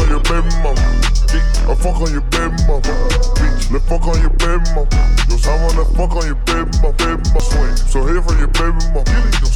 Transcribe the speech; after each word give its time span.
on 0.00 0.08
your 0.08 0.20
baby 0.26 0.50
mama. 0.62 0.82
I 1.70 1.74
fuck 1.78 2.00
on 2.00 2.10
your 2.10 2.20
baby 2.22 2.58
mama. 2.66 2.82
Bitch, 3.38 3.70
let's 3.70 3.86
fuck 3.86 4.06
on 4.08 4.20
your 4.20 4.30
baby 4.30 4.66
mama. 4.74 4.90
Yo, 5.30 5.36
I 5.46 5.54
wanna 5.62 5.84
fuck 5.94 6.16
on 6.16 6.26
your. 6.26 6.34
Baby 6.50 6.70
mama. 6.82 7.70
So 7.86 8.02
here 8.06 8.22
for 8.22 8.34
your 8.34 8.48
baby 8.48 8.82
mama. 8.90 9.06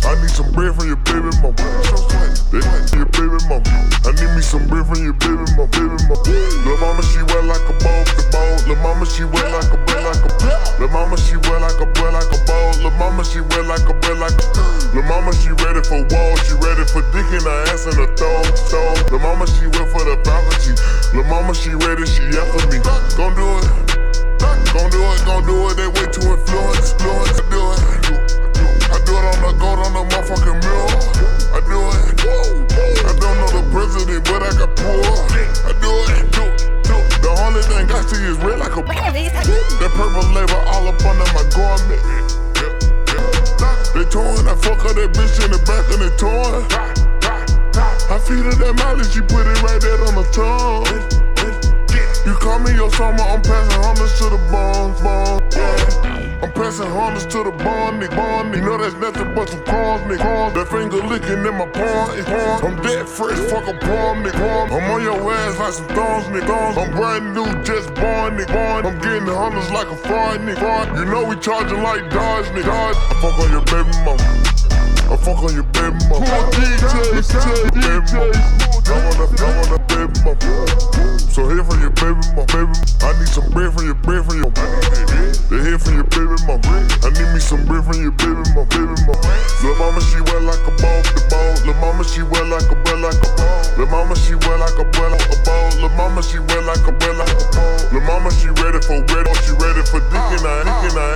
I 0.07 0.15
need 0.21 0.31
some 0.31 0.53
bread 0.53 0.75
from 0.77 0.87
your 0.87 1.03
baby. 1.03 1.31
That 2.55 2.95
your 2.95 3.11
baby 3.11 3.39
mama. 3.51 3.67
I 4.07 4.15
need 4.15 4.31
me 4.37 4.43
some 4.43 4.67
bread 4.69 4.87
from 4.87 5.03
your 5.03 5.19
baby 5.19 5.43
mama. 5.59 5.67
Baby 5.75 5.99
mama. 6.07 6.23
Lil' 6.63 6.79
mama, 6.79 7.03
she 7.03 7.19
wet 7.27 7.45
like 7.45 7.67
a 7.67 7.75
bowl, 7.83 8.05
the 8.07 8.23
bowl. 8.31 8.55
Lil' 8.71 8.79
mama, 8.87 9.05
she 9.07 9.25
wet 9.25 9.51
like 9.51 9.67
a 9.67 9.79
like 10.07 10.23
a 10.23 10.31
Lil' 10.79 10.89
mama, 10.95 11.17
she 11.19 11.37
wet 11.37 11.61
like 11.61 11.81
a 11.81 11.87
mama, 13.25 13.33
she 13.33 13.41
wet 13.41 13.67
like 13.67 13.89
a 13.89 13.95
bowl, 13.95 14.17
like 14.17 14.37
a 14.37 14.45
Lil' 14.95 15.03
mama, 15.05 15.33
she 15.35 15.51
ready 15.65 15.83
for 15.83 16.01
war. 16.13 16.37
She 16.45 16.55
ready 16.61 16.85
for 16.93 17.03
dick 17.13 17.27
in 17.33 17.43
her 17.43 17.65
ass 17.73 17.87
and 17.87 17.99
a 17.99 18.07
throw, 18.17 18.43
throw. 18.69 18.95
Lil' 19.11 19.21
mama, 19.21 19.47
she 19.47 19.67
wet 19.67 19.89
for 19.91 20.05
the 20.05 20.17
faculty. 20.25 20.75
Lil' 21.17 21.25
mama, 21.25 21.55
she 21.55 21.75
ready, 21.75 22.07
she 22.07 22.23
after 22.37 22.67
me. 22.69 22.79
Gon' 23.17 23.35
do 23.35 23.47
it. 23.59 23.69
Gon' 24.73 24.91
do 24.91 25.01
it, 25.01 25.25
gon' 25.25 25.47
do 25.47 25.71
it. 25.71 25.77
They 25.77 25.87
way 25.87 26.07
too 26.13 26.35
influence, 26.35 26.93
influence. 26.93 27.41
Do 27.49 27.61
it. 27.73 27.83
I 28.93 28.99
do 29.07 29.15
it 29.17 29.25
on 29.25 29.39
the 29.41 29.53
gold 29.59 29.79
on 29.81 29.93
the 29.95 30.05
motherfucking 30.05 30.59
mirror. 30.61 30.91
I 31.55 31.61
do 31.65 31.79
it. 31.81 32.21
I 33.09 33.13
don't 33.19 33.37
know 33.41 33.51
the 33.57 33.65
president, 33.73 34.25
but 34.25 34.43
I 34.43 34.53
got 34.59 34.77
poor. 34.77 35.01
I 35.65 35.73
do 35.81 35.93
it. 36.13 36.29
The 37.23 37.31
only 37.41 37.63
thing 37.63 37.91
I 37.91 38.03
see 38.03 38.23
is 38.27 38.37
red 38.45 38.59
like 38.59 38.77
a. 38.77 38.83
That 38.85 39.91
purple 39.95 40.29
label 40.35 40.61
all 40.69 40.89
up 40.89 41.01
under 41.05 41.25
my 41.33 41.45
garment. 41.55 42.44
I 44.55 44.57
fuck 44.59 44.83
her 44.83 44.95
that 44.95 45.11
bitch 45.19 45.45
in 45.45 45.51
the 45.51 45.59
back 45.67 45.83
and 45.91 45.99
they 45.99 46.15
torn. 46.15 46.63
I 48.07 48.23
feed 48.23 48.47
her 48.47 48.55
that 48.55 48.75
mileage, 48.79 49.11
she 49.11 49.21
put 49.21 49.51
it 49.51 49.59
right 49.67 49.83
there 49.83 49.99
on 50.07 50.15
the 50.15 50.23
tongue. 50.31 50.87
You 52.25 52.35
call 52.39 52.61
me 52.61 52.73
your 52.73 52.89
summer, 52.93 53.19
I'm 53.19 53.43
passing 53.43 53.83
hundreds 53.83 54.17
to 54.19 54.31
the 54.31 54.39
bones, 54.55 55.01
bone, 55.03 55.11
yeah. 55.11 55.43
I'm 55.43 55.44
passing 56.75 56.93
hundreds 56.93 57.27
to 57.27 57.45
the 57.45 57.51
bone, 57.63 58.01
nigga, 58.01 58.17
bone, 58.17 58.51
nigga. 58.51 58.57
You 58.57 58.63
know 58.63 58.79
that's 58.79 58.95
nothing 58.97 59.35
but 59.35 59.49
some 59.49 59.63
crumbs, 59.65 60.03
nigga. 60.11 60.21
Crumbs. 60.21 60.55
That 60.55 60.69
finger 60.69 60.97
licking 61.07 61.47
in 61.47 61.55
my 61.55 61.67
palm, 61.71 62.11
it's 62.19 62.29
palm. 62.29 62.65
I'm 62.67 62.83
dead 62.83 63.09
fresh, 63.09 63.39
fuck 63.51 63.67
a 63.69 63.75
palm, 63.79 64.25
nigga. 64.25 64.43
Palm. 64.43 64.73
I'm 64.73 64.91
on 64.91 65.03
your 65.03 65.19
ass 65.33 65.59
like 65.59 65.73
some 65.75 65.89
thorns, 65.95 66.27
nigga. 66.35 66.47
Thorns. 66.47 66.79
I'm 66.79 66.91
brand 66.91 67.35
new, 67.35 67.47
just 67.63 67.95
born, 67.95 68.37
nigga. 68.37 68.51
Born. 68.51 68.87
I'm 68.87 68.99
getting 68.99 69.27
hundreds 69.27 69.71
like 69.71 69.89
a 69.89 69.97
fraud, 69.97 70.41
nigga. 70.41 70.59
Fraud. 70.59 70.99
You 70.99 71.05
know 71.05 71.25
we 71.25 71.37
charging 71.37 71.83
like 71.83 72.11
Dodge, 72.11 72.47
nigga. 72.57 72.67
Dodge. 72.67 72.97
I 72.99 73.15
fuck 73.23 73.39
on 73.39 73.51
your 73.55 73.65
baby 73.71 73.95
mama. 74.03 74.25
I 75.07 75.17
fuck 75.17 75.43
on 75.47 75.55
your 75.55 75.69
baby 75.79 75.99
mama. 76.11 76.27
DJs, 76.59 77.39
I 77.39 77.55
wanna, 78.11 78.35
I 78.91 78.99
wanna 79.15 79.34
from 86.43 86.59
your 86.59 86.59
baby. 86.59 86.95
I 87.05 87.09
need 87.15 87.31
me 87.35 87.41
some 87.41 87.63
bread 87.67 87.85
from 87.85 88.01
your 88.01 88.15
baby 88.17 88.43
mama, 88.55 88.67
baby 88.73 88.97
mama. 89.07 89.23
Lil' 89.63 89.77
mama 89.79 90.01
she 90.01 90.21
wet 90.21 90.43
like 90.43 90.65
a 90.67 90.73
ball, 90.81 91.01
the 91.05 91.23
ball. 91.31 91.53
Lil' 91.65 91.79
mama 91.79 92.05
she 92.05 92.23
wet 92.23 92.47
like 92.49 92.71
a 92.71 92.77
bell 92.83 92.99
like 92.99 93.21
a 93.21 93.29
ball. 93.37 93.61
Lil' 93.77 93.89
mama 93.93 94.15
she 94.17 94.35
wet 94.35 94.59
like 94.59 94.79
a 94.79 94.85
bell 94.85 95.11
like 95.11 95.31
a 95.31 95.37
ball. 95.45 95.69
Lil' 95.79 95.95
mama 95.95 96.23
she 96.23 96.39
wet 96.39 96.63
like 96.65 96.87
a 96.87 96.93
bell 96.93 97.15
like 97.15 97.31
a 97.31 97.47
ball. 97.55 97.79
Lil' 97.93 98.07
mama 98.09 98.31
she 98.35 98.49
ready 98.51 98.81
for 98.83 98.99
red, 99.15 99.27
she 99.45 99.53
ready 99.61 99.83
for 99.87 100.01
dick 100.11 100.27
and 100.35 100.47
I, 100.47 100.65
dick 100.65 100.93
and 100.93 100.99
I. 100.99 101.13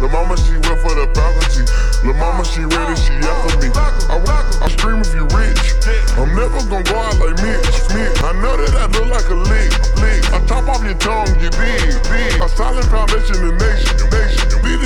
Lil' 0.00 0.10
mama 0.10 0.34
she 0.36 0.56
wet 0.64 0.78
for 0.82 0.94
the 0.96 1.06
faculty. 1.14 1.62
Lil' 2.04 2.18
mama 2.18 2.44
she 2.44 2.64
ready, 2.66 2.96
she 2.98 3.14
after 3.22 3.56
me. 3.62 3.68
I, 3.74 4.22
I 4.62 4.68
scream 4.72 5.00
if 5.00 5.14
you 5.14 5.26
rich. 5.36 5.76
I'm 6.16 6.34
never 6.34 6.58
gonna 6.66 6.82
go 6.82 6.96
out 6.96 7.18
like 7.20 7.36
Mitch, 7.44 7.68
Mitch. 7.94 8.16
I 8.24 8.32
know 8.40 8.56
that 8.56 8.74
I 8.74 8.86
look 8.96 9.08
like 9.12 9.28
a 9.28 9.36
lick. 9.36 9.70
I 10.32 10.40
top 10.46 10.68
off 10.68 10.82
your 10.82 10.94
tongue, 10.98 11.28
you 11.40 11.50
big, 11.56 11.96
big. 12.08 12.40
A 12.42 12.48
solid 12.48 12.84
foundation 12.86 13.36
in 13.44 13.56
nation, 13.56 13.96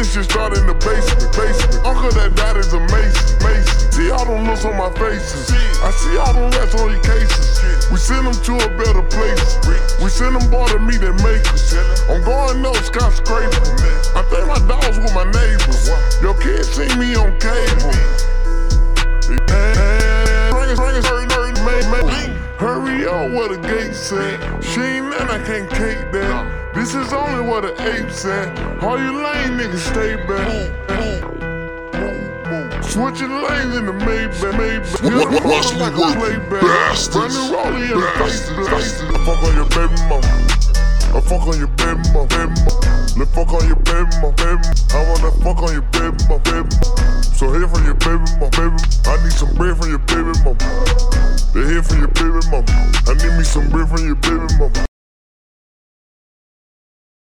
this 0.01 0.15
shit 0.15 0.25
start 0.25 0.57
in 0.57 0.65
the 0.67 0.73
basement, 0.81 1.29
basement. 1.37 1.85
Uncle 1.85 2.09
that 2.17 2.33
died 2.33 2.57
is 2.57 2.73
a 2.73 2.81
mason, 2.89 3.37
mason. 3.45 3.93
See 3.93 4.09
all 4.09 4.25
them 4.25 4.49
looks 4.49 4.65
on 4.65 4.73
my 4.81 4.89
faces. 4.97 5.53
I 5.85 5.93
see 5.93 6.17
all 6.17 6.33
them 6.33 6.49
rats 6.57 6.73
on 6.73 6.89
your 6.89 7.05
cases. 7.05 7.61
We 7.93 8.01
send 8.01 8.25
them 8.25 8.33
to 8.33 8.53
a 8.65 8.69
better 8.81 9.05
place. 9.13 9.61
We 10.01 10.09
send 10.09 10.41
them 10.41 10.49
boy 10.49 10.73
to 10.73 10.79
meet 10.81 11.05
and 11.05 11.21
make 11.21 11.45
us. 11.53 11.77
I'm 12.09 12.25
going 12.25 12.65
no 12.65 12.73
skyscraper. 12.81 13.61
I 14.17 14.25
think 14.33 14.49
my 14.49 14.61
dogs 14.65 14.97
with 14.97 15.13
my 15.13 15.29
neighbors. 15.37 15.93
Your 16.25 16.33
kids 16.41 16.73
see 16.73 16.89
me 16.97 17.13
on 17.21 17.37
cable. 17.37 17.93
Hurry 20.81 21.29
dirty, 21.29 21.61
mate, 21.61 21.85
make. 21.93 22.33
Hurry 22.57 23.05
up 23.05 23.29
what 23.37 23.53
the 23.53 23.61
gate 23.61 23.95
said. 23.95 24.65
She 24.65 24.81
ain't 24.81 25.13
man, 25.13 25.29
I 25.29 25.45
can't 25.45 25.69
cake 25.69 26.09
that. 26.13 26.60
This 26.75 26.95
is 26.95 27.13
only 27.13 27.47
what 27.47 27.63
the 27.63 27.73
apes 27.93 28.25
at. 28.25 28.49
All 28.83 28.99
you 28.99 29.13
lame 29.13 29.59
niggas 29.59 29.85
stay 29.91 30.17
back. 30.27 30.49
Switching 32.85 33.31
lanes 33.31 33.77
in 33.77 33.87
the 33.87 33.93
Maybach, 33.93 34.53
Maybach. 34.59 35.03
Wa- 35.03 35.31
wa- 35.45 35.79
like 35.79 35.95
a 35.95 36.19
playback. 36.19 36.63
Running 37.15 37.53
rolling 37.53 37.83
in 37.83 38.01
the 38.01 38.11
face, 38.19 38.49
face. 38.71 39.03
I 39.03 39.19
fuck 39.25 39.43
on 39.45 39.55
your 39.55 39.69
baby 39.71 39.95
mama. 40.09 40.27
I 41.15 41.21
fuck 41.21 41.47
on 41.47 41.59
your 41.59 41.71
baby 41.79 42.01
mama, 42.15 42.27
baby 42.27 42.55
mama. 42.67 42.81
Let's 43.19 43.31
fuck 43.35 43.53
on 43.53 43.67
your 43.67 43.77
baby 43.87 44.11
mama, 44.23 44.35
baby. 44.39 44.67
I 44.95 45.01
wanna 45.07 45.31
fuck 45.43 45.63
on 45.63 45.73
your 45.75 45.87
baby 45.95 46.17
mama, 46.27 46.43
baby. 46.43 46.71
So 47.39 47.53
here 47.53 47.69
for 47.69 47.83
your 47.85 47.95
baby 47.95 48.27
mama, 48.39 48.51
baby. 48.59 48.79
I 49.07 49.15
need 49.23 49.33
some 49.35 49.53
bread 49.55 49.77
from 49.79 49.91
your 49.91 50.03
baby 50.11 50.33
mama. 50.43 50.59
They 51.55 51.67
here 51.67 51.83
for 51.83 51.95
your 51.99 52.11
baby 52.15 52.41
mama. 52.51 52.67
I 53.07 53.15
need 53.15 53.35
me 53.39 53.45
some 53.45 53.69
bread 53.71 53.87
from 53.89 54.03
your 54.07 54.17
baby 54.17 54.47
mama. 54.59 54.90